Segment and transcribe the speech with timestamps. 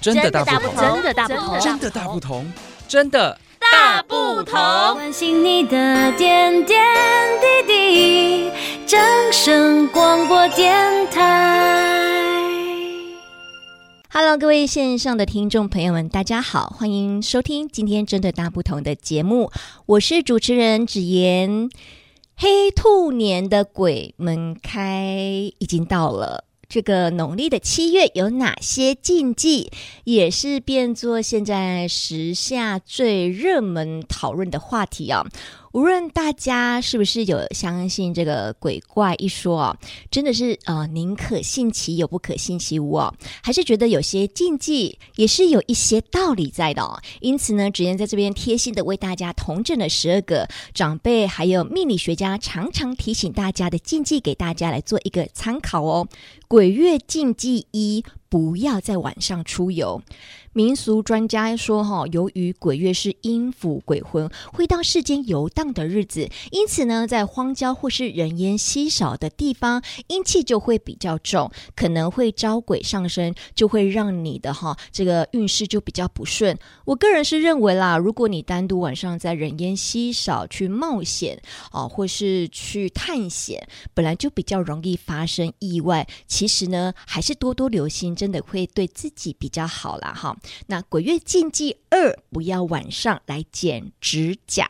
[0.00, 2.52] 真的大不同，真的大不同，真的大不同，
[2.86, 4.54] 真的大不同。
[4.94, 6.80] 关心你的点点
[7.66, 8.50] 滴滴，
[8.86, 9.00] 掌
[9.32, 12.38] 声广播电台。
[14.10, 19.50] Hello，各位线上的听众朋友们，大家好，欢迎收听今天真的大不同的节目，
[19.86, 21.68] 我是主持人芷妍。
[22.36, 26.44] 黑兔年的鬼门开已经到了。
[26.68, 29.70] 这个农历的七月有哪些禁忌，
[30.04, 35.26] 也是变作现在时下最热门讨论的话题啊。
[35.72, 39.76] 无论大家是不是有相信这个鬼怪一说哦，
[40.10, 47.00] 真的是呃宁可信其有，不可信其无哦，还是觉得有些禁忌也是有一些道理在的哦。
[47.20, 56.08] 因此呢，芷妍在这边贴心的为大家同整了十二个长辈还有命理学家常常提醒大家的禁忌，给大家来做一个参考哦。
[56.46, 58.04] 鬼月禁忌一。
[58.28, 60.02] 不要在晚上出游。
[60.54, 76.58] 民俗专家说，哈，由于鬼月是阴府鬼魂会到世间游荡的日子，因此呢，在荒郊或是人烟稀少的地方，阴气就会比较重，可能会招鬼上身，就会让你的哈这个运势就比较不顺。
[76.86, 86.08] 我个人是认为啦，如果你单独晚上在人烟稀少去冒险啊，或是去探险，本来就比较容易发生意外。
[86.26, 88.16] 其实呢，还是多多留心。
[88.18, 90.12] 真的会对自己比较好啦。
[90.12, 90.36] 哈。
[90.66, 94.68] 那鬼月禁忌二，不要晚上来剪指甲。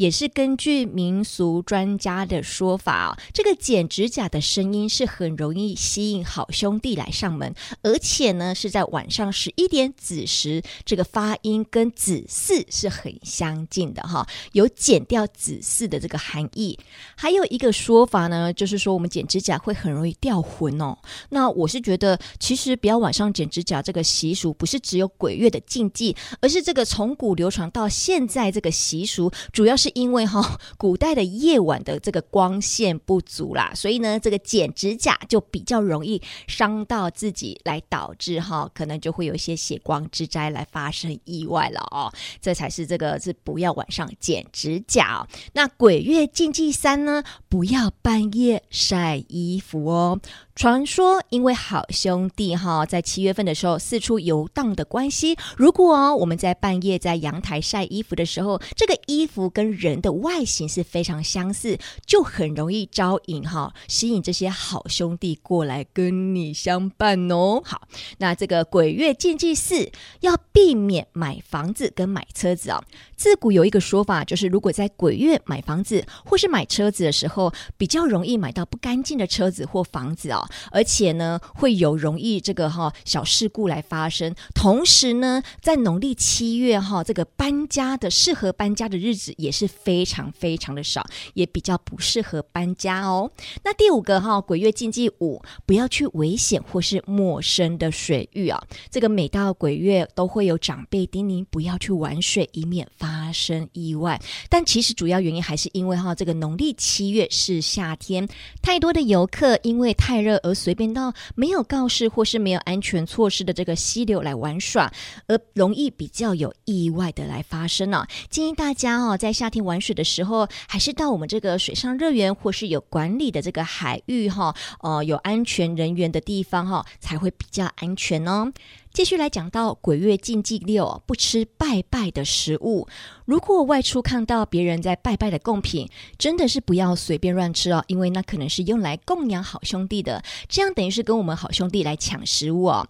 [0.00, 16.78] 也是根据民俗专家的说法啊，这个剪指甲的声音是很容易吸引好兄弟来上门，而且呢是在晚上十一点子时，这个发音跟子嗣是很相近的哈，有剪掉子嗣的这个含义。
[17.14, 20.96] 还有一个说法呢，就是说我们剪指甲会很容易掉魂哦。
[21.28, 29.89] 那我是觉得，其实不要晚上剪指甲这个习俗，不是只有鬼月的禁忌，而是这个从古流传到现在这个习俗，主要是。
[29.94, 42.12] 因为哈， 古代的夜晚的这个光线不足啦，所以呢，这个剪指甲就比较容易伤到自己，来导致哈，可能就会有一些血光之灾来发生意外了哦。
[42.40, 45.26] 这才是这个是不要晚上剪指甲。
[45.52, 50.20] 那鬼月禁忌三呢，不要半夜晒衣服哦。
[50.60, 67.62] 传说，因为好兄弟哈，在七月份的时候四处游荡的关系，如果我们在半夜在阳台晒衣服的时候，这个衣服跟人的外形是非常相似，就很容易招引哈，吸引这些好兄弟过来跟你相伴哦。
[67.64, 67.88] 好，
[68.18, 69.90] 那这个鬼月禁忌四，
[70.20, 72.84] 要避免买房子跟买车子啊。
[73.16, 80.46] 自古有一个说法，就是如果在鬼月买房子或是买车子的时候，比较容易买到不干净的车子或房子啊。
[80.70, 84.34] 而且呢，会有容易这个哈小事故来发生。
[84.54, 93.30] 同时呢，在农历七月哈，这个搬家的适合搬家的日子也是非常非常的少，也比较不适合搬家哦。
[93.64, 98.62] 那第五个哈，鬼月禁忌五，不要去危险或是陌生的水域啊。
[98.90, 104.20] 这个每到鬼月都会有长辈叮咛不要去玩水，以免发生意外。
[104.48, 108.28] 但其实主要原因还是因为哈，这个农历七月是夏天，
[108.62, 110.29] 太多的游客因为太热。
[110.38, 114.92] 而随便到没有告示或是没有安全措施的这个溪流来玩耍，
[115.26, 128.52] 而容易比较有意外的来发生呢、建议大家哦，在夏天玩水的时候，还是到我们这个水上乐园或是有管理的这个海域哈，呃，有安全人员的地方哈，才会比较安全哦。
[128.92, 132.88] 继续来讲到鬼月禁忌六，不吃拜拜的食物。
[133.24, 135.88] 如果外出看到别人在拜拜的贡品，
[136.18, 142.88] 真的是不要随便乱吃哦，因为那可能是用来供养好兄弟的，这样等于是跟我们好兄弟来抢食物哦。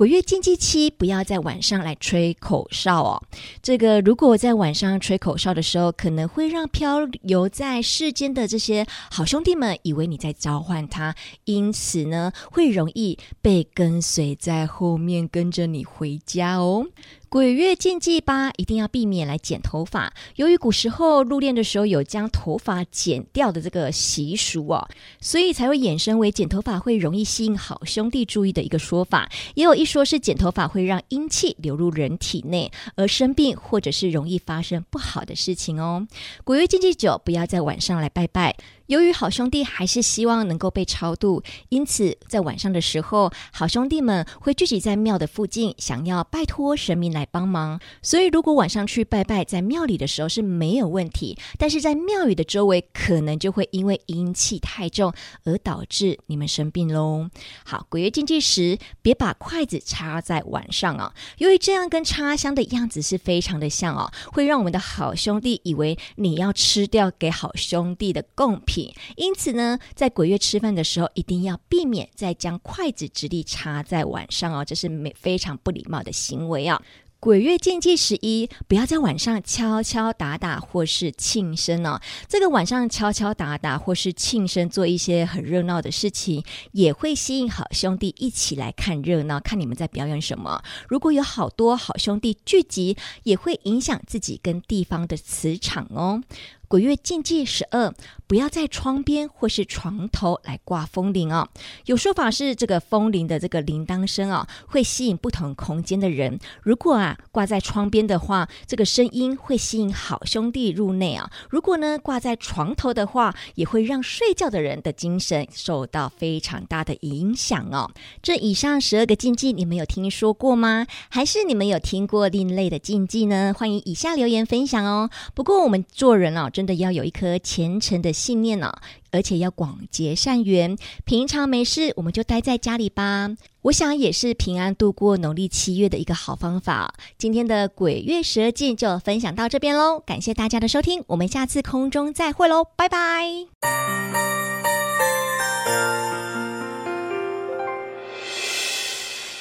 [0.00, 3.22] 鬼月禁忌期，不要在晚上来吹口哨哦。
[3.60, 16.86] 这个如果在晚上吹口哨的时候，可能会让漂游在世间的这些好兄弟们以为你在召唤他，因此呢，会容易被跟随在后面跟着你回家哦。
[17.30, 20.12] 鬼月禁忌八，一定要避免来剪头发。
[20.34, 24.88] 由于古时候入殓的时候有将头发剪掉的这个习俗哦，
[25.20, 29.30] 所以才会衍生为剪头发会容易吸引好兄弟注意的一个说法。
[29.54, 36.08] 也有一说是剪头发会让阴气流入人体内，而生病或者是容易发生不好的事情哦。
[36.42, 38.56] 鬼月禁忌九，不要在晚上来拜拜。
[38.90, 47.78] 由于好兄弟还是希望能够被超度，因此在晚上的时候，好兄弟们会聚集在庙的附近，想要拜托神明来帮忙。
[48.02, 55.14] 所以，如果晚上去拜拜，在庙里的时候是没有问题，但是在庙宇的周围，可能就会因为阴气太重
[55.44, 57.28] 而导致你们生病喽。
[57.64, 68.79] 好，鬼月禁忌时，别把筷子插在碗上啊，由于这样跟插香的样子是非常的像哦，会让我们的好兄弟以为你要吃掉给好兄弟的贡品。
[69.16, 76.80] 因此呢，在鬼月吃饭的时候，一定要避免再将筷子直立插在碗上哦，这是没非常不礼貌的行为啊。
[77.22, 82.00] 鬼月禁忌十一，不要在晚上敲敲打打或是庆生哦。
[82.26, 86.42] 这个晚上敲敲打打或是庆生，做一些很热闹的事情，
[86.72, 90.62] 也会吸引好兄弟一起来看热闹，看你们在表演什么。
[90.88, 96.22] 如果有好多好兄弟聚集，也会影响自己跟地方的磁场哦。
[96.70, 97.92] 鬼月禁忌十二，
[98.28, 101.48] 不要在窗边或是床头来挂风铃哦。
[101.86, 106.38] 有说法是这个风铃的这个铃铛声啊，会吸引不同空间的人。
[106.62, 111.28] 如果啊挂在窗边的话，这个声音会吸引好兄弟入内啊。
[111.48, 117.90] 如果呢挂在床头的话，也会让睡觉的人的精神受到非常大的影响哦。
[118.22, 120.86] 这以上十二个禁忌，你们有听说过吗？
[121.08, 123.52] 还是你们有听过另类的禁忌呢？
[123.58, 125.10] 欢迎以下留言分享哦。
[125.34, 126.48] 不过我们做人哦。
[126.60, 128.76] 真的要有一颗虔诚的信念呢、哦，
[129.12, 130.76] 而且要广结善缘。
[131.06, 133.30] 平常没事，我们就待在家里吧。
[133.62, 136.92] 我想也是平安度过农历七月的一个好方法。
[137.16, 143.24] 今天的鬼月十二禁就分享到这边喽，感谢大家的收听，我们下次空中再会喽，拜拜。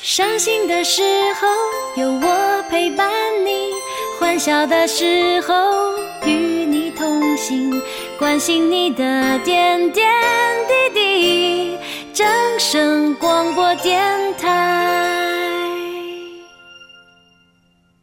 [0.02, 1.02] 伤心的时
[1.34, 3.12] 候有我陪伴
[3.46, 3.74] 你，
[4.18, 5.99] 欢笑的时候。
[8.20, 10.06] 关心你的点点
[10.68, 11.78] 滴滴。
[12.14, 12.28] 掌
[12.60, 13.98] 声广播电
[14.38, 15.19] 台。